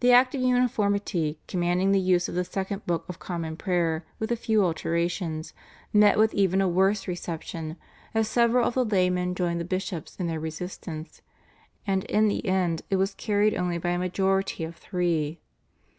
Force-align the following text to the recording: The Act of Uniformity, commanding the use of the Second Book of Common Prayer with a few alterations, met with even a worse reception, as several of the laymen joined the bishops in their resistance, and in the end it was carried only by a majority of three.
The 0.00 0.12
Act 0.12 0.34
of 0.34 0.42
Uniformity, 0.42 1.38
commanding 1.48 1.92
the 1.92 1.98
use 1.98 2.28
of 2.28 2.34
the 2.34 2.44
Second 2.44 2.84
Book 2.84 3.06
of 3.08 3.18
Common 3.18 3.56
Prayer 3.56 4.04
with 4.18 4.30
a 4.30 4.36
few 4.36 4.62
alterations, 4.62 5.54
met 5.94 6.18
with 6.18 6.34
even 6.34 6.60
a 6.60 6.68
worse 6.68 7.08
reception, 7.08 7.78
as 8.12 8.28
several 8.28 8.68
of 8.68 8.74
the 8.74 8.84
laymen 8.84 9.34
joined 9.34 9.58
the 9.58 9.64
bishops 9.64 10.14
in 10.16 10.26
their 10.26 10.38
resistance, 10.40 11.22
and 11.86 12.04
in 12.04 12.28
the 12.28 12.44
end 12.46 12.82
it 12.90 12.96
was 12.96 13.14
carried 13.14 13.54
only 13.54 13.78
by 13.78 13.92
a 13.92 13.98
majority 13.98 14.62
of 14.62 14.76
three. 14.76 15.40